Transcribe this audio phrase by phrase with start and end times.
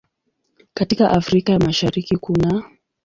[0.73, 2.63] Katika Afrika ya Mashariki kunaː